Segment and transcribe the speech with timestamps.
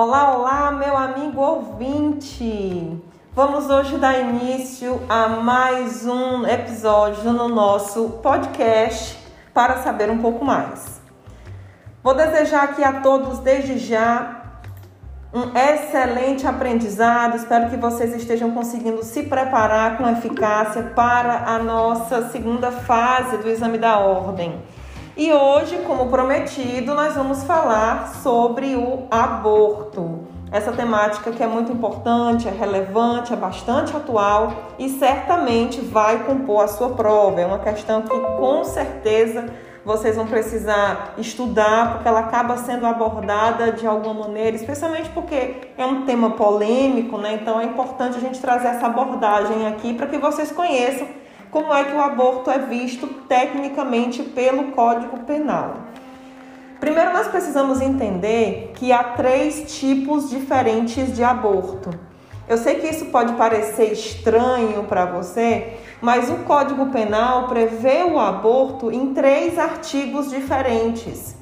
[0.00, 3.02] Olá, olá, meu amigo ouvinte!
[3.34, 9.18] Vamos hoje dar início a mais um episódio no nosso podcast
[9.52, 11.00] para saber um pouco mais.
[12.00, 14.60] Vou desejar aqui a todos, desde já,
[15.34, 17.34] um excelente aprendizado.
[17.34, 23.48] Espero que vocês estejam conseguindo se preparar com eficácia para a nossa segunda fase do
[23.48, 24.62] exame da ordem.
[25.18, 30.20] E hoje, como prometido, nós vamos falar sobre o aborto.
[30.52, 36.62] Essa temática que é muito importante, é relevante, é bastante atual e certamente vai compor
[36.62, 37.40] a sua prova.
[37.40, 39.46] É uma questão que com certeza
[39.84, 45.84] vocês vão precisar estudar, porque ela acaba sendo abordada de alguma maneira, especialmente porque é
[45.84, 47.40] um tema polêmico, né?
[47.42, 51.08] Então é importante a gente trazer essa abordagem aqui para que vocês conheçam
[51.50, 55.76] como é que o aborto é visto tecnicamente pelo Código Penal.
[56.80, 61.90] Primeiro, nós precisamos entender que há três tipos diferentes de aborto.
[62.48, 68.18] Eu sei que isso pode parecer estranho para você, mas o Código Penal prevê o
[68.18, 71.36] aborto em três artigos diferentes.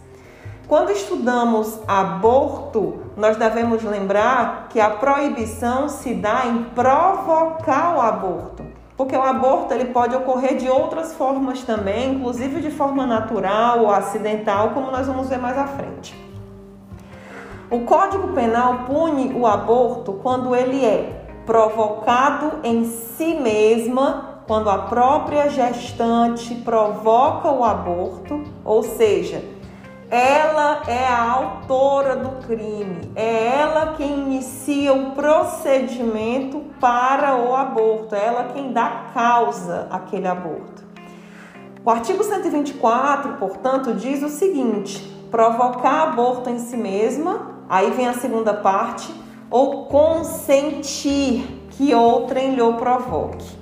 [0.67, 8.76] Quando estudamos aborto, nós devemos lembrar que a proibição se dá em provocar o aborto.
[8.97, 13.91] Porque o aborto ele pode ocorrer de outras formas também, inclusive de forma natural ou
[13.91, 16.15] acidental, como nós vamos ver mais à frente.
[17.71, 24.79] O Código Penal pune o aborto quando ele é provocado em si mesma, quando a
[24.79, 29.43] própria gestante provoca o aborto, ou seja,
[30.11, 38.15] ela é a autora do crime, é ela quem inicia o procedimento para o aborto,
[38.15, 40.85] é ela quem dá causa àquele aborto.
[41.85, 44.99] O artigo 124, portanto, diz o seguinte:
[45.31, 49.13] provocar aborto em si mesma, aí vem a segunda parte,
[49.51, 53.57] ou consentir que outrem lhe provoque.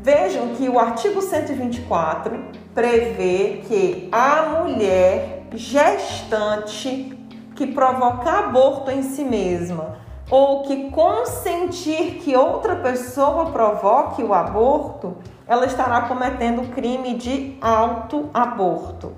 [0.00, 2.38] Vejam que o artigo 124
[2.74, 7.18] prevê que a mulher gestante
[7.54, 9.96] que provocar aborto em si mesma
[10.30, 15.16] ou que consentir que outra pessoa provoque o aborto,
[15.46, 19.12] ela estará cometendo o crime de autoaborto.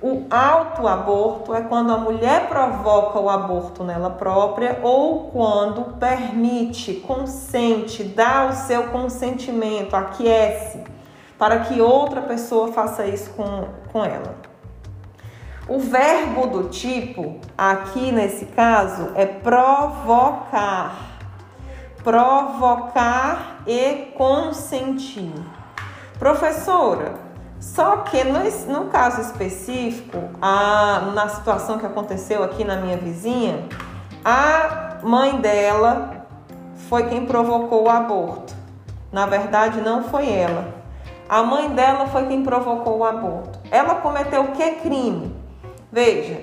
[0.00, 8.04] O autoaborto é quando a mulher provoca o aborto nela própria ou quando permite, consente,
[8.04, 10.84] dá o seu consentimento, aquece,
[11.38, 14.45] para que outra pessoa faça isso com, com ela.
[15.68, 20.94] O verbo do tipo, aqui nesse caso, é provocar.
[22.04, 25.34] Provocar e consentir.
[26.20, 27.14] Professora,
[27.58, 28.38] só que no,
[28.72, 33.64] no caso específico, a, na situação que aconteceu aqui na minha vizinha,
[34.24, 36.26] a mãe dela
[36.88, 38.54] foi quem provocou o aborto.
[39.10, 40.74] Na verdade, não foi ela.
[41.28, 43.58] A mãe dela foi quem provocou o aborto.
[43.68, 45.35] Ela cometeu que crime?
[45.96, 46.38] Veja,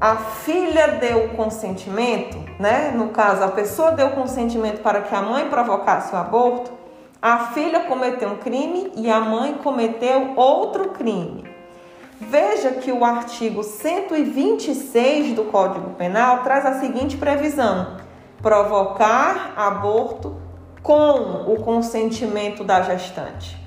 [0.00, 2.94] a filha deu consentimento, né?
[2.96, 6.72] No caso, a pessoa deu consentimento para que a mãe provocasse o aborto.
[7.20, 11.44] A filha cometeu um crime e a mãe cometeu outro crime.
[12.18, 17.98] Veja que o artigo 126 do Código Penal traz a seguinte previsão:
[18.40, 20.40] provocar aborto
[20.82, 23.62] com o consentimento da gestante.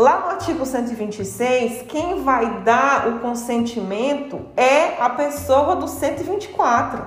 [0.00, 7.04] Lá no artigo 126, quem vai dar o consentimento é a pessoa do 124.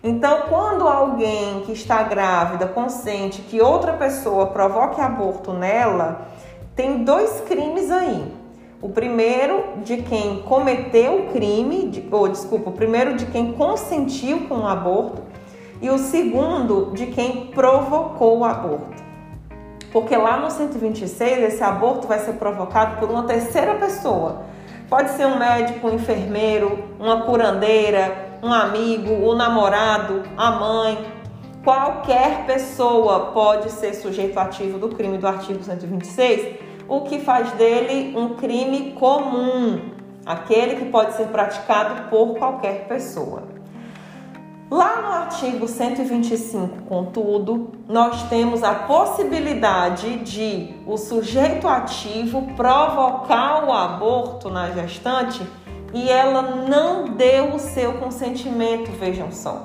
[0.00, 6.28] Então, quando alguém que está grávida consente que outra pessoa provoque aborto nela,
[6.76, 8.36] tem dois crimes aí.
[8.80, 14.46] O primeiro de quem cometeu o crime, de, ou desculpa, o primeiro de quem consentiu
[14.46, 15.22] com o aborto
[15.82, 18.99] e o segundo de quem provocou o aborto.
[19.92, 24.42] Porque lá no 126 esse aborto vai ser provocado por uma terceira pessoa.
[24.88, 30.98] Pode ser um médico, um enfermeiro, uma curandeira, um amigo, o um namorado, a mãe.
[31.64, 36.58] Qualquer pessoa pode ser sujeito ativo do crime do artigo 126,
[36.88, 39.90] o que faz dele um crime comum,
[40.24, 43.59] aquele que pode ser praticado por qualquer pessoa.
[44.70, 53.72] Lá no artigo 125, contudo, nós temos a possibilidade de o sujeito ativo provocar o
[53.72, 55.44] aborto na gestante
[55.92, 59.64] e ela não deu o seu consentimento, vejam só.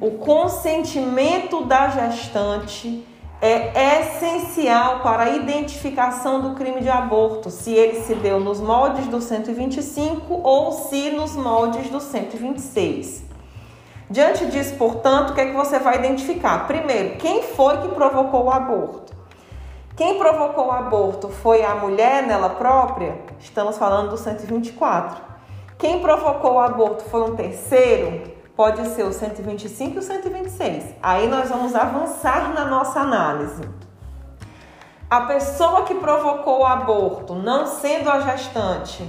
[0.00, 3.04] O consentimento da gestante
[3.42, 9.08] é essencial para a identificação do crime de aborto, se ele se deu nos moldes
[9.08, 13.29] do 125 ou se nos moldes do 126.
[14.10, 16.66] Diante disso, portanto, o que é que você vai identificar?
[16.66, 19.14] Primeiro, quem foi que provocou o aborto?
[19.96, 23.16] Quem provocou o aborto foi a mulher nela própria?
[23.38, 25.22] Estamos falando do 124.
[25.78, 28.32] Quem provocou o aborto foi um terceiro?
[28.56, 30.96] Pode ser o 125 e o 126.
[31.00, 33.62] Aí nós vamos avançar na nossa análise.
[35.08, 39.04] A pessoa que provocou o aborto, não sendo a gestante,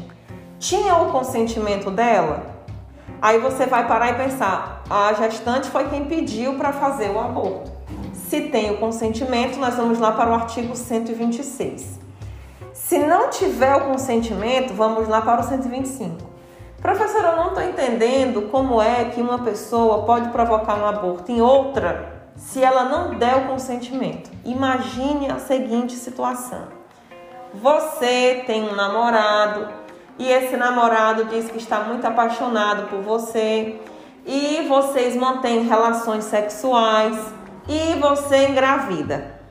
[0.59, 2.60] tinha o consentimento dela?
[3.21, 7.71] Aí você vai parar e pensar: a gestante foi quem pediu para fazer o aborto.
[8.13, 11.99] Se tem o consentimento, nós vamos lá para o artigo 126.
[12.73, 16.31] Se não tiver o consentimento, vamos lá para o 125.
[16.81, 21.39] Professora, eu não estou entendendo como é que uma pessoa pode provocar um aborto em
[21.39, 24.31] outra se ela não der o consentimento.
[24.43, 26.67] Imagine a seguinte situação:
[27.53, 29.69] você tem um namorado,
[30.17, 33.79] e esse namorado diz que está muito apaixonado por você
[34.25, 37.17] e vocês mantêm relações sexuais
[37.67, 39.41] e você engravida.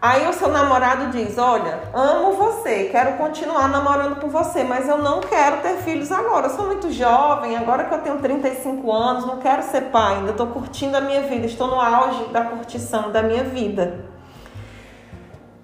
[0.00, 4.98] Aí o seu namorado diz: Olha, amo você, quero continuar namorando com você, mas eu
[4.98, 6.48] não quero ter filhos agora.
[6.48, 10.32] Eu sou muito jovem, agora que eu tenho 35 anos, não quero ser pai, ainda
[10.32, 14.04] estou curtindo a minha vida, estou no auge da curtição da minha vida.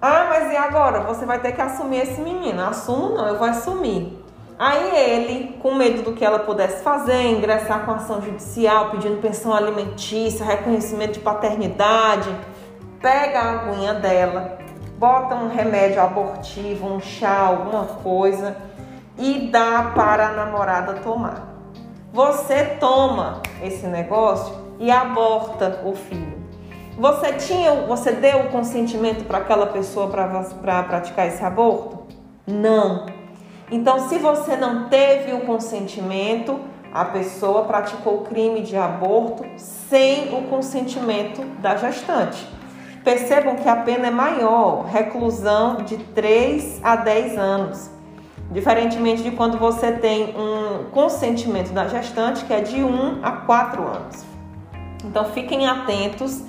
[0.01, 1.01] Ah, mas e agora?
[1.01, 2.61] Você vai ter que assumir esse menino.
[2.61, 4.17] Assumo não, eu vou assumir.
[4.57, 9.53] Aí ele, com medo do que ela pudesse fazer, ingressar com ação judicial, pedindo pensão
[9.53, 12.29] alimentícia, reconhecimento de paternidade,
[13.01, 14.57] pega a aguinha dela,
[14.97, 18.55] bota um remédio abortivo, um chá, alguma coisa
[19.17, 21.47] e dá para a namorada tomar.
[22.11, 26.38] Você toma esse negócio e aborta o filho.
[26.99, 31.99] Você tinha, você deu o consentimento para aquela pessoa para praticar esse aborto?
[32.45, 33.05] Não.
[33.71, 36.59] Então, se você não teve o consentimento,
[36.93, 42.45] a pessoa praticou o crime de aborto sem o consentimento da gestante.
[43.01, 47.89] Percebam que a pena é maior, reclusão de 3 a 10 anos.
[48.51, 53.87] Diferentemente de quando você tem um consentimento da gestante, que é de 1 a 4
[53.87, 54.25] anos.
[55.05, 56.43] Então fiquem atentos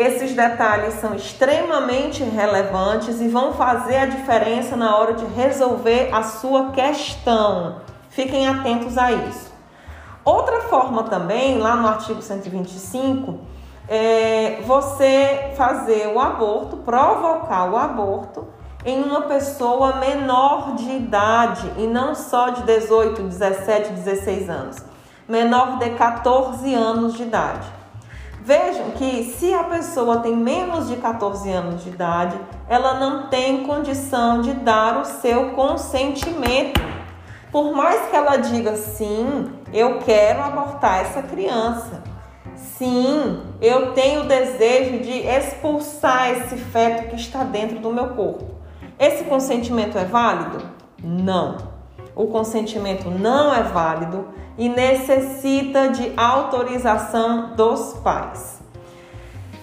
[0.00, 6.22] esses detalhes são extremamente relevantes e vão fazer a diferença na hora de resolver a
[6.22, 7.76] sua questão.
[8.08, 9.52] Fiquem atentos a isso.
[10.24, 13.38] Outra forma também, lá no artigo 125,
[13.88, 18.46] é você fazer o aborto, provocar o aborto
[18.84, 24.76] em uma pessoa menor de idade e não só de 18, 17, 16 anos,
[25.28, 27.79] menor de 14 anos de idade.
[28.42, 32.38] Vejam que se a pessoa tem menos de 14 anos de idade,
[32.68, 36.80] ela não tem condição de dar o seu consentimento.
[37.52, 42.02] Por mais que ela diga sim, eu quero abortar essa criança.
[42.56, 48.54] Sim, eu tenho o desejo de expulsar esse feto que está dentro do meu corpo.
[48.98, 50.62] Esse consentimento é válido?
[51.02, 51.69] Não.
[52.14, 54.28] O consentimento não é válido
[54.58, 58.60] e necessita de autorização dos pais.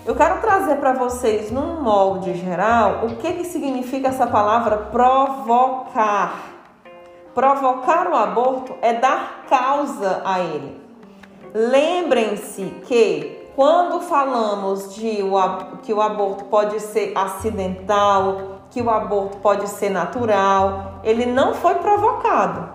[0.06, 6.54] Eu quero trazer para vocês, num molde geral, o que, que significa essa palavra provocar.
[7.36, 10.82] Provocar o aborto é dar causa a ele.
[11.54, 15.20] Lembrem-se que quando falamos de
[15.84, 21.74] que o aborto pode ser acidental, que o aborto pode ser natural, ele não foi
[21.76, 22.70] provocado.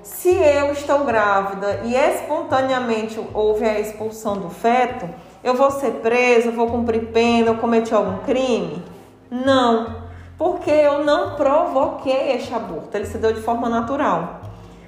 [0.00, 5.10] Se eu estou grávida e espontaneamente houve a expulsão do feto,
[5.42, 8.84] eu vou ser presa, vou cumprir pena, eu cometi algum crime?
[9.28, 10.04] Não,
[10.38, 14.40] porque eu não provoquei este aborto, ele se deu de forma natural.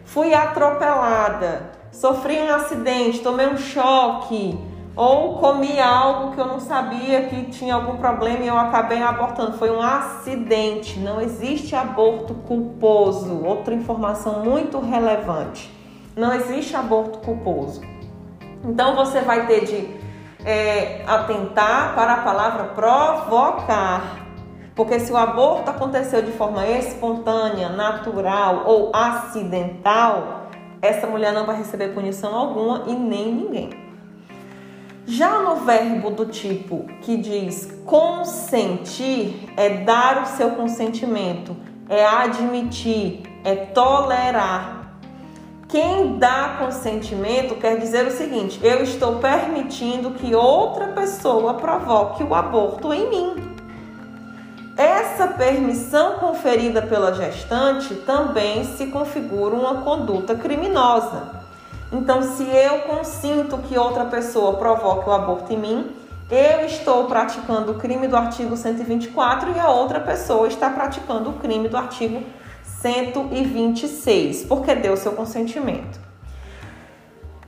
[0.05, 4.57] Fui atropelada, sofri um acidente, tomei um choque,
[4.97, 9.59] ou comi algo que eu não sabia que tinha algum problema e eu acabei abortando.
[9.59, 13.45] Foi um acidente, não existe aborto culposo.
[13.45, 15.71] Outra informação muito relevante:
[16.17, 17.83] não existe aborto culposo.
[18.65, 19.97] Então você vai ter de
[20.45, 24.25] é, atentar para a palavra provocar.
[24.75, 30.49] Porque se o aborto aconteceu de forma espontânea, natural ou acidental,
[30.83, 33.86] essa mulher não vai receber punição alguma e nem ninguém.
[35.09, 41.57] Já no verbo do tipo que diz consentir, é dar o seu consentimento,
[41.89, 44.99] é admitir, é tolerar.
[45.69, 52.35] Quem dá consentimento quer dizer o seguinte: eu estou permitindo que outra pessoa provoque o
[52.35, 53.57] aborto em mim.
[54.77, 61.36] Essa permissão conferida pela gestante também se configura uma conduta criminosa.
[61.93, 65.97] Então, se eu consinto que outra pessoa provoque o aborto em mim,
[66.29, 71.35] eu estou praticando o crime do artigo 124 e a outra pessoa está praticando o
[71.35, 72.23] crime do artigo
[72.65, 76.01] 126, porque deu seu consentimento.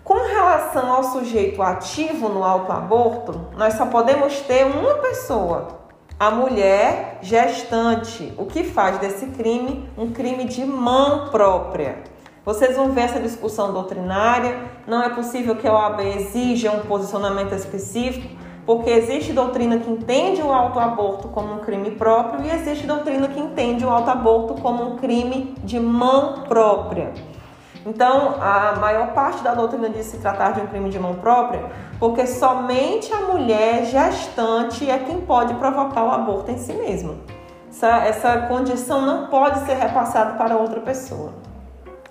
[0.05, 5.81] Com relação ao sujeito ativo no autoaborto, nós só podemos ter uma pessoa,
[6.19, 12.05] a mulher gestante, o que faz desse crime um crime de mão própria.
[12.49, 14.59] Vocês vão ver essa discussão doutrinária.
[14.87, 18.27] Não é possível que a OAB exija um posicionamento específico,
[18.65, 23.39] porque existe doutrina que entende o autoaborto como um crime próprio e existe doutrina que
[23.39, 27.13] entende o autoaborto como um crime de mão própria.
[27.85, 31.67] Então, a maior parte da doutrina diz se tratar de um crime de mão própria,
[32.01, 37.17] porque somente a mulher gestante é quem pode provocar o aborto em si mesma.
[37.69, 41.47] Essa, essa condição não pode ser repassada para outra pessoa.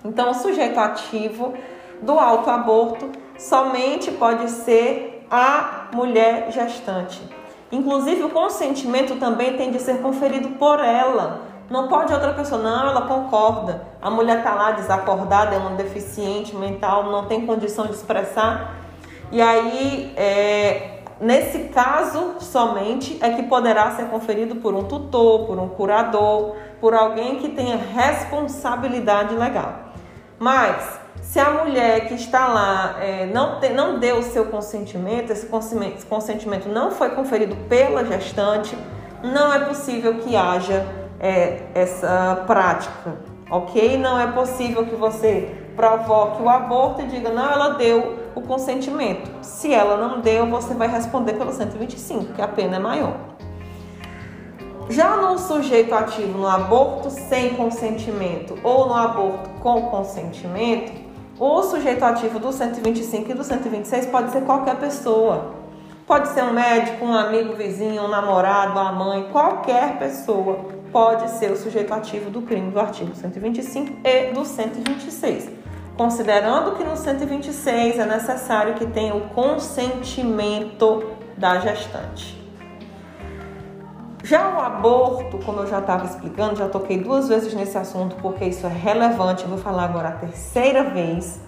[0.04, 1.54] Então, o sujeito ativo
[2.00, 7.20] do autoaborto somente pode ser a mulher gestante.
[7.70, 11.42] Inclusive, o consentimento também tem de ser conferido por ela.
[11.68, 13.82] Não pode outra pessoa, não, ela concorda.
[14.00, 18.74] A mulher está lá desacordada, é uma deficiente mental, não tem condição de expressar.
[19.30, 25.58] E aí, é, nesse caso somente, é que poderá ser conferido por um tutor, por
[25.58, 29.87] um curador, por alguém que tenha responsabilidade legal.
[30.38, 35.30] Mas, se a mulher que está lá é, não, te, não deu o seu consentimento,
[35.30, 35.46] esse
[36.08, 38.76] consentimento não foi conferido pela gestante,
[39.22, 40.86] não é possível que haja
[41.18, 43.16] é, essa prática,
[43.50, 43.98] ok?
[43.98, 49.30] Não é possível que você provoque o aborto e diga, não, ela deu o consentimento.
[49.42, 53.16] Se ela não deu, você vai responder pelo 125, que a pena é maior.
[54.90, 60.90] Já no sujeito ativo no aborto sem consentimento ou no aborto com consentimento,
[61.38, 65.52] o sujeito ativo do 125 e do 126 pode ser qualquer pessoa.
[66.06, 71.50] Pode ser um médico, um amigo vizinho, um namorado, a mãe, qualquer pessoa pode ser
[71.50, 75.50] o sujeito ativo do crime do artigo 125 e do 126.
[75.98, 81.04] Considerando que no 126 é necessário que tenha o consentimento
[81.36, 82.37] da gestante.
[84.24, 88.44] Já o aborto, como eu já estava explicando, já toquei duas vezes nesse assunto porque
[88.44, 91.40] isso é relevante, eu vou falar agora a terceira vez.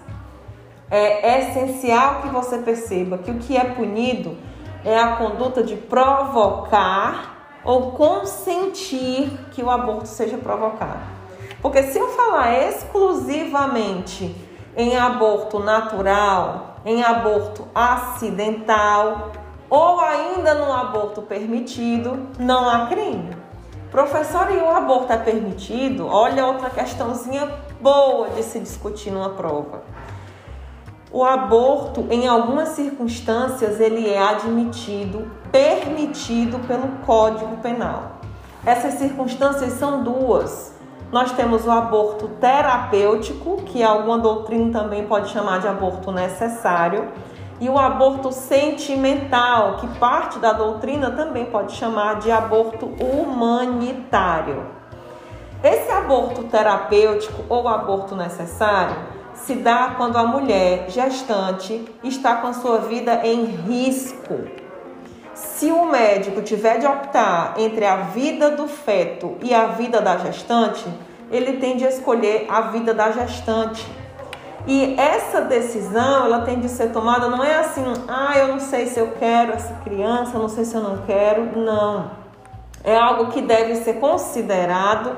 [0.89, 4.37] É essencial que você perceba que o que é punido
[4.83, 10.99] é a conduta de provocar ou consentir que o aborto seja provocado.
[11.61, 14.35] Porque se eu falar exclusivamente
[14.75, 19.31] em aborto natural, em aborto acidental,
[19.71, 23.33] ou ainda no aborto permitido, não há crime.
[23.89, 26.05] Professor, e o aborto é permitido?
[26.07, 27.49] Olha outra questãozinha
[27.79, 29.83] boa de se discutir numa prova.
[31.09, 38.19] O aborto, em algumas circunstâncias, ele é admitido, permitido pelo Código Penal.
[38.65, 40.73] Essas circunstâncias são duas.
[41.13, 47.09] Nós temos o aborto terapêutico, que alguma doutrina também pode chamar de aborto necessário,
[47.61, 54.65] e o aborto sentimental, que parte da doutrina também pode chamar de aborto humanitário.
[55.63, 58.95] Esse aborto terapêutico ou aborto necessário
[59.35, 64.39] se dá quando a mulher gestante está com a sua vida em risco.
[65.35, 70.17] Se o médico tiver de optar entre a vida do feto e a vida da
[70.17, 70.83] gestante,
[71.29, 73.85] ele tem de escolher a vida da gestante
[74.67, 78.85] e essa decisão, ela tem de ser tomada, não é assim, ah, eu não sei
[78.85, 81.57] se eu quero essa criança, não sei se eu não quero.
[81.57, 82.11] Não.
[82.83, 85.15] É algo que deve ser considerado,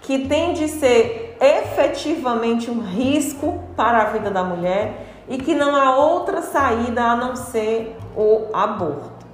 [0.00, 5.74] que tem de ser efetivamente um risco para a vida da mulher e que não
[5.74, 9.24] há outra saída a não ser o aborto.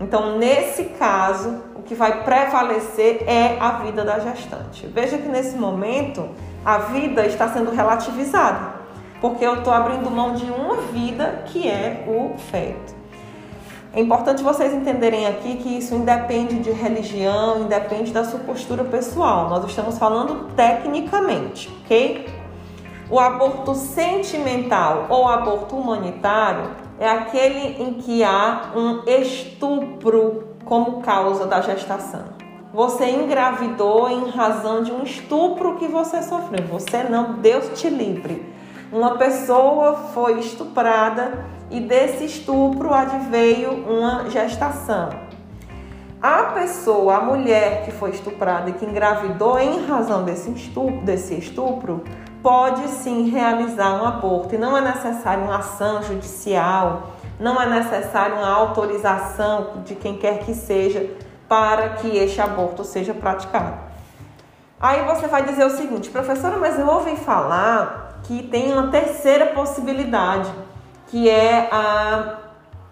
[0.00, 4.86] Então, nesse caso, o que vai prevalecer é a vida da gestante.
[4.86, 6.28] Veja que nesse momento
[6.64, 8.78] a vida está sendo relativizada
[9.20, 12.98] porque eu estou abrindo mão de uma vida que é o feto.
[13.92, 19.48] É importante vocês entenderem aqui que isso independe de religião, independe da sua postura pessoal.
[19.48, 22.28] Nós estamos falando tecnicamente, ok?
[23.10, 26.70] O aborto sentimental ou aborto humanitário
[27.00, 32.24] é aquele em que há um estupro como causa da gestação.
[32.74, 36.66] Você engravidou em razão de um estupro que você sofreu.
[36.66, 38.57] Você não, Deus te livre
[38.92, 45.10] uma pessoa foi estuprada e desse estupro adveio uma gestação.
[46.20, 51.34] A pessoa, a mulher que foi estuprada e que engravidou em razão desse estupro, desse
[51.34, 52.02] estupro
[52.42, 58.36] pode sim realizar um aborto e não é necessário uma ação judicial, não é necessário
[58.36, 61.08] uma autorização de quem quer que seja
[61.48, 63.76] para que este aborto seja praticado.
[64.80, 69.46] Aí você vai dizer o seguinte, professora, mas eu ouvi falar que tem uma terceira
[69.46, 70.50] possibilidade,
[71.06, 72.38] que é a,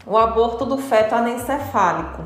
[0.06, 2.22] o aborto do feto anencefálico.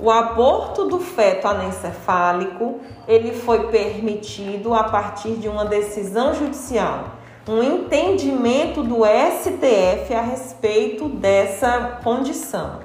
[0.00, 7.04] O aborto do feto anencefálico, ele foi permitido a partir de uma decisão judicial,
[7.48, 12.80] um entendimento do STF a respeito dessa condição.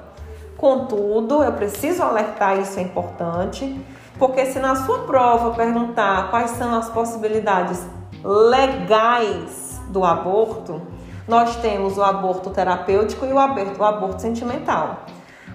[0.56, 3.78] Contudo, eu preciso alertar, isso é importante,
[4.18, 7.84] porque se na sua prova perguntar quais são as possibilidades
[8.24, 10.80] legais do aborto,
[11.28, 15.04] nós temos o aborto terapêutico e o aborto, o aborto sentimental.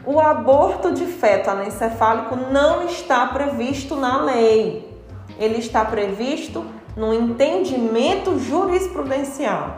[0.05, 4.97] O aborto de feto anencefálico não está previsto na lei.
[5.37, 9.77] Ele está previsto no entendimento jurisprudencial.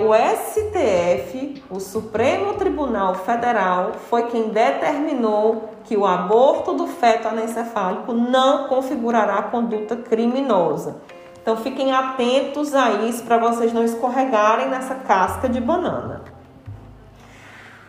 [0.00, 8.12] o STF, o Supremo Tribunal Federal, foi quem determinou que o aborto do feto anencefálico
[8.12, 11.00] não configurará conduta criminosa.
[11.42, 16.22] Então fiquem atentos a isso para vocês não escorregarem nessa casca de banana.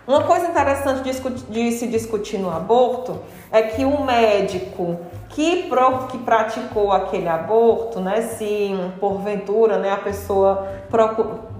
[0.07, 1.03] Uma coisa interessante
[1.49, 3.19] de, se discutir no aborto
[3.51, 9.97] é que o médico que, pro, que praticou aquele aborto, né, se porventura né, a
[9.97, 10.67] pessoa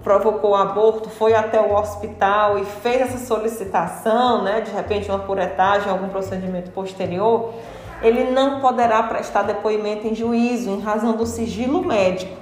[0.02, 5.20] provocou o aborto, foi até o hospital e fez essa solicitação, né, de repente uma
[5.20, 7.54] curetagem, algum procedimento posterior,
[8.00, 12.40] ele não poderá prestar depoimento em juízo em razão do sigilo médico.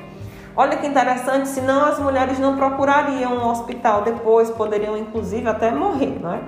[0.57, 6.19] Olha que interessante, senão as mulheres não procurariam um hospital depois, poderiam inclusive até morrer,
[6.21, 6.41] não é?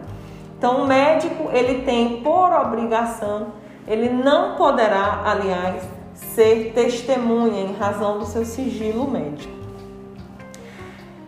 [0.58, 3.48] Então o médico, ele tem por obrigação,
[3.86, 5.82] ele não poderá, aliás,
[6.14, 9.52] ser testemunha em razão do seu sigilo médico.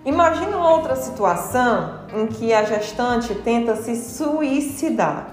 [0.05, 5.29] Imagina outra situação em que a gestante tenta se suicidar.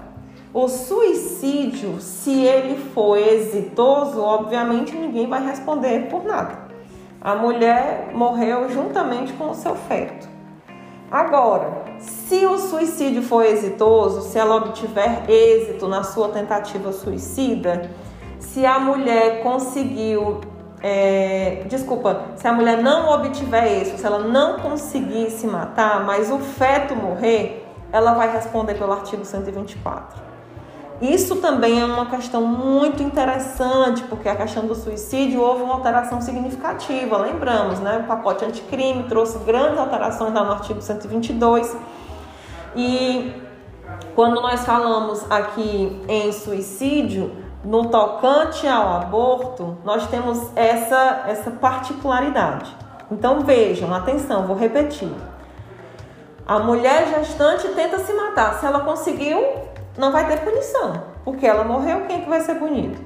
[0.54, 6.62] O suicídio, se ele for exitoso, obviamente ninguém vai responder por nada
[7.24, 10.28] a mulher morreu juntamente com o seu feto.
[11.08, 17.90] Agora, se o suicídio for exitoso, se ela obtiver êxito na sua tentativa suicida,
[18.40, 20.40] se a mulher conseguiu,
[20.82, 26.28] é, desculpa, se a mulher não obtiver isso, se ela não conseguir se matar, mas
[26.28, 30.31] o feto morrer, ela vai responder pelo artigo 124.
[31.02, 36.20] Isso também é uma questão muito interessante, porque a questão do suicídio houve uma alteração
[36.20, 37.16] significativa.
[37.16, 37.98] Lembramos, né?
[37.98, 41.76] O pacote anticrime trouxe grandes alterações lá no artigo 122.
[42.76, 43.34] E
[44.14, 47.32] quando nós falamos aqui em suicídio,
[47.64, 52.76] no tocante ao aborto, nós temos essa, essa particularidade.
[53.10, 55.10] Então vejam, atenção, vou repetir.
[56.46, 58.60] A mulher gestante tenta se matar.
[58.60, 62.56] Se ela conseguiu, não vai ter punição, porque ela morreu, quem é que vai ser
[62.56, 62.98] punido?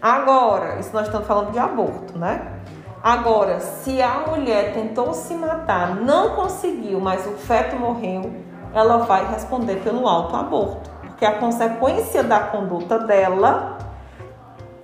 [0.00, 2.54] Agora, isso nós estamos falando de aborto, né?
[3.02, 8.32] Agora, se a mulher tentou se matar, não conseguiu, mas o feto morreu,
[8.74, 13.78] ela vai responder pelo autoaborto, porque a consequência da conduta dela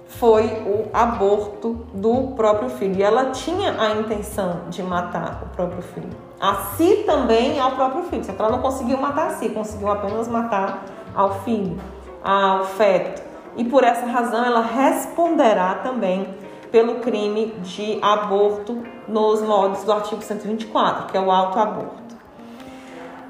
[0.06, 2.96] foi o aborto do próprio filho.
[2.96, 6.10] E ela tinha a intenção de matar o próprio filho.
[6.40, 8.24] A si também ao próprio filho.
[8.24, 11.78] Só que ela não conseguiu matar a si, conseguiu apenas matar ao filho,
[12.22, 13.22] ao feto.
[13.56, 16.34] E por essa razão ela responderá também
[16.72, 22.16] pelo crime de aborto nos moldes do artigo 124, que é o autoaborto.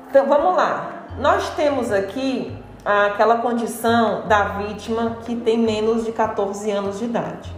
[0.09, 1.07] Então vamos lá.
[1.19, 7.53] Nós temos aqui aquela condição da vítima que tem menos de 14 anos de idade.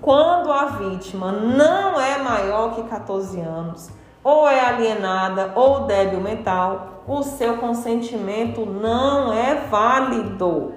[0.00, 3.90] Quando a vítima não é maior que 14 anos,
[4.22, 10.74] ou é alienada ou débil mental, o seu consentimento não é válido.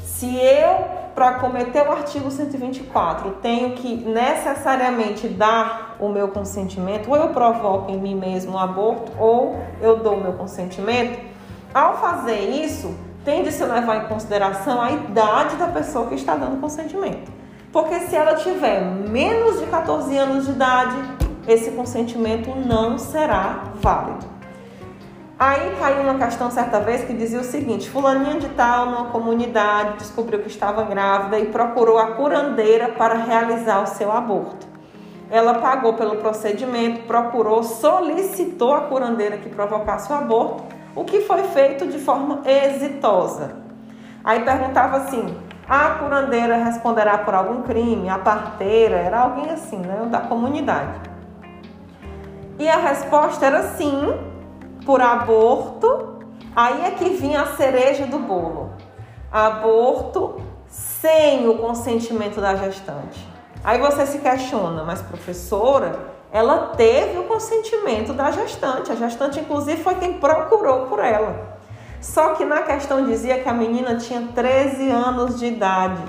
[0.00, 7.16] Se eu, para cometer o artigo 124, tenho que necessariamente dar o meu consentimento, ou
[7.16, 11.18] eu provoco em mim mesmo um aborto, ou eu dou o meu consentimento,
[11.74, 16.34] ao fazer isso, tem de se levar em consideração a idade da pessoa que está
[16.34, 17.30] dando consentimento.
[17.70, 20.96] Porque se ela tiver menos de 14 anos de idade,
[21.46, 24.36] esse consentimento não será válido.
[25.38, 29.98] Aí caiu uma questão certa vez que dizia o seguinte: Fulaninha de Tal, numa comunidade,
[29.98, 34.66] descobriu que estava grávida e procurou a curandeira para realizar o seu aborto.
[35.30, 41.42] Ela pagou pelo procedimento, procurou, solicitou a curandeira que provocasse o aborto, o que foi
[41.42, 43.56] feito de forma exitosa.
[44.24, 45.36] Aí perguntava assim:
[45.68, 48.08] a curandeira responderá por algum crime?
[48.08, 48.96] A parteira?
[48.96, 50.06] Era alguém assim, né?
[50.10, 51.15] Da comunidade.
[52.58, 54.14] E a resposta era sim,
[54.84, 56.16] por aborto.
[56.54, 58.72] Aí é que vinha a cereja do bolo.
[59.30, 63.26] Aborto sem o consentimento da gestante.
[63.62, 65.98] Aí você se questiona, mas professora,
[66.32, 68.90] ela teve o consentimento da gestante.
[68.90, 71.56] A gestante, inclusive, foi quem procurou por ela.
[72.00, 76.02] Só que na questão dizia que a menina tinha 13 anos de idade.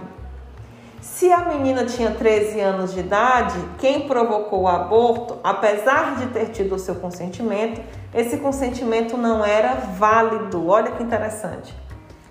[0.99, 6.47] Se a menina tinha 13 anos de idade, quem provocou o aborto, apesar de ter
[6.49, 7.81] tido o seu consentimento,
[8.13, 10.67] esse consentimento não era válido.
[10.67, 11.75] Olha que interessante.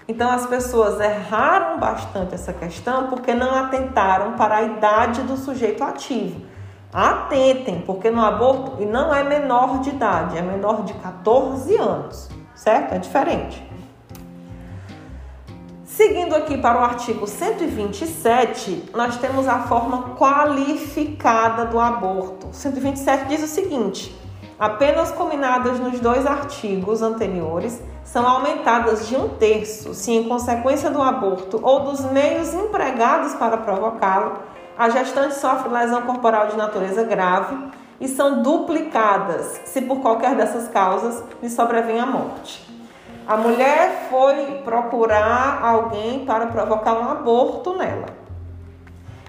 [0.08, 5.82] Então as pessoas erraram bastante essa questão porque não atentaram para a idade do sujeito
[5.82, 6.42] ativo.
[6.92, 12.28] Atentem, porque no aborto e não é menor de idade, é menor de 14 anos,
[12.54, 12.94] certo?
[12.94, 13.75] É diferente.
[15.96, 22.48] Seguindo aqui para o artigo 127, nós temos a forma qualificada do aborto.
[22.52, 24.14] 127 diz o seguinte:
[24.58, 31.00] apenas combinadas nos dois artigos anteriores são aumentadas de um terço se, em consequência do
[31.00, 34.40] aborto ou dos meios empregados para provocá-lo,
[34.76, 37.56] a gestante sofre lesão corporal de natureza grave
[37.98, 42.75] e são duplicadas se, por qualquer dessas causas, lhe sobrevém a morte.
[43.26, 48.06] A mulher foi procurar alguém para provocar um aborto nela.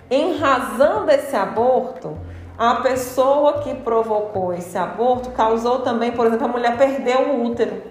[0.09, 2.15] Em razão desse aborto,
[2.57, 7.81] a pessoa que provocou esse aborto causou também, por exemplo, a mulher perdeu o útero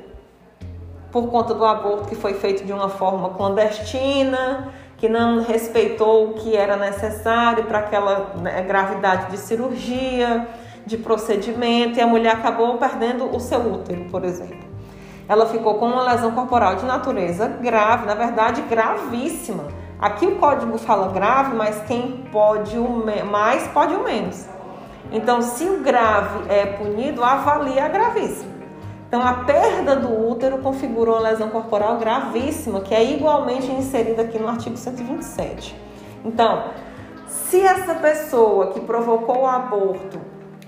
[1.10, 6.34] por conta do aborto que foi feito de uma forma clandestina, que não respeitou o
[6.34, 10.46] que era necessário para aquela né, gravidade de cirurgia,
[10.84, 14.65] de procedimento, e a mulher acabou perdendo o seu útero, por exemplo.
[15.28, 19.64] Ela ficou com uma lesão corporal de natureza grave, na verdade gravíssima.
[19.98, 24.46] Aqui o código fala grave, mas quem pode o mais pode o menos.
[25.10, 28.56] Então, se o grave é punido, avalia a gravíssima.
[29.08, 34.38] Então, a perda do útero configura uma lesão corporal gravíssima, que é igualmente inserida aqui
[34.38, 35.76] no artigo 127.
[36.24, 36.64] Então,
[37.26, 40.20] se essa pessoa que provocou o aborto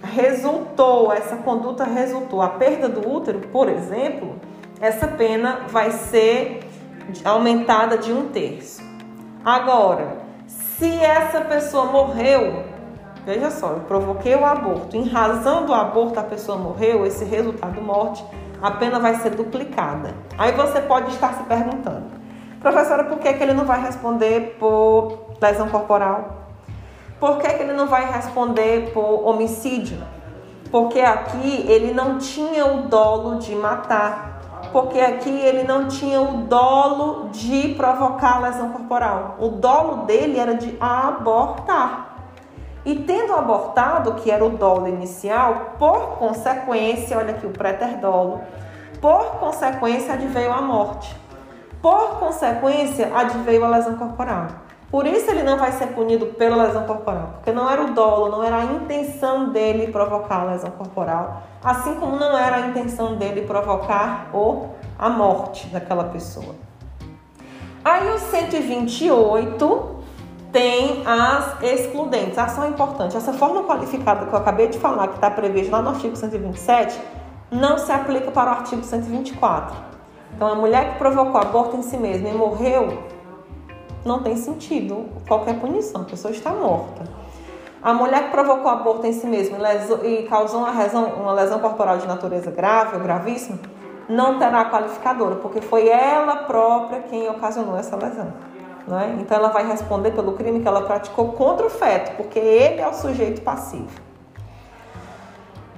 [0.03, 4.37] resultou, essa conduta resultou a perda do útero, por exemplo,
[4.81, 6.61] essa pena vai ser
[7.25, 8.83] aumentada de um terço.
[9.45, 12.65] Agora, se essa pessoa morreu,
[13.29, 14.97] Veja só, eu provoquei o aborto.
[14.97, 18.25] Em razão do aborto, a pessoa morreu, esse resultado morte,
[18.63, 20.15] a pena vai ser duplicada.
[20.39, 22.07] Aí você pode estar se perguntando,
[22.59, 26.47] professora, por que, que ele não vai responder por lesão corporal?
[27.21, 29.99] Por que, que ele não vai responder por homicídio?
[30.71, 34.38] Porque aqui ele não tinha o dolo de matar.
[34.73, 39.37] Porque aqui ele não tinha o dolo de provocar lesão corporal.
[39.39, 42.17] O dolo dele era de abortar.
[42.85, 48.41] E tendo abortado, que era o dolo inicial, por consequência, olha aqui o preterdolo,
[49.01, 51.15] por consequência adveio a morte.
[51.83, 54.47] Por consequência adveio a lesão corporal.
[54.91, 58.31] Por isso ele não vai ser punido pela lesão corporal, porque não era o dolo,
[58.31, 63.17] não era a intenção dele provocar a lesão corporal, assim como não era a intenção
[63.17, 66.55] dele provocar o, a morte daquela pessoa.
[67.85, 69.99] Aí o 128
[70.51, 72.39] tem as excludentes.
[72.39, 73.17] Ação importante.
[73.17, 76.99] Essa forma qualificada que eu acabei de falar, que está prevista lá no artigo 127,
[77.51, 79.77] não se aplica para o artigo 124.
[80.35, 83.08] Então, a mulher que provocou aborto em si mesma e morreu,
[84.09, 87.05] não tem sentido qualquer punição, a pessoa está morta.
[87.81, 89.59] A mulher que provocou aborto em si mesma
[90.03, 93.59] e causou uma lesão, uma lesão corporal de natureza grave ou gravíssima,
[94.09, 98.33] não terá qualificadora, porque foi ela própria quem ocasionou essa lesão.
[98.91, 99.21] É?
[99.21, 102.89] Então ela vai responder pelo crime que ela praticou contra o feto, porque ele é
[102.89, 103.91] o sujeito passivo.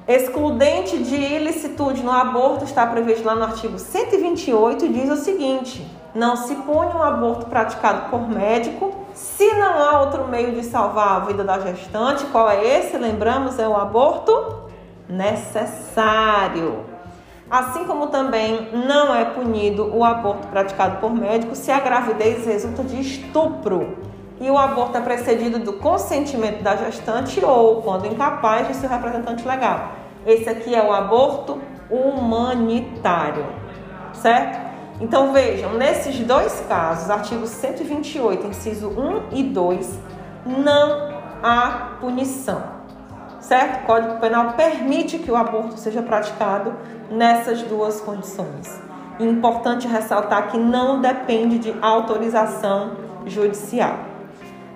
[0.07, 6.00] Excludente de ilicitude no aborto está previsto lá no artigo 128 e diz o seguinte:
[6.15, 11.17] não se pune um aborto praticado por médico se não há outro meio de salvar
[11.17, 12.25] a vida da gestante.
[12.27, 12.97] Qual é esse?
[12.97, 14.65] Lembramos, é o aborto
[15.09, 16.85] necessário.
[17.51, 22.85] Assim como também não é punido o aborto praticado por médico se a gravidez resulta
[22.85, 23.99] de estupro
[24.41, 29.47] e o aborto é precedido do consentimento da gestante ou, quando incapaz, de seu representante
[29.47, 29.93] legal.
[30.25, 33.45] Esse aqui é o aborto humanitário,
[34.15, 34.70] certo?
[35.01, 39.99] Então vejam, nesses dois casos, artigo 128, inciso 1 e 2,
[40.47, 42.81] não há punição
[43.41, 43.83] certo?
[43.83, 46.75] O Código Penal permite que o aborto seja praticado
[47.11, 48.81] nessas duas condições.
[49.19, 52.93] importante ressaltar que não depende de autorização
[53.27, 53.99] judicial.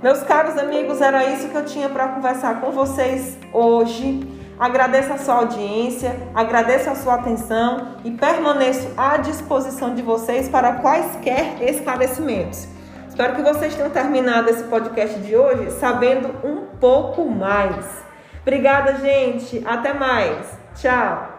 [0.03, 4.21] Meus caros amigos, era isso que eu tinha para conversar com vocês hoje.
[4.59, 10.75] Agradeço a sua audiência, agradeço a sua atenção e permaneço à disposição de vocês para
[10.75, 12.69] quaisquer esclarecimentos.
[13.09, 18.05] Espero que vocês tenham terminado esse podcast de hoje sabendo um pouco mais.
[18.43, 19.63] Obrigada, gente.
[19.67, 20.59] Até mais.
[20.75, 21.34] Tchau.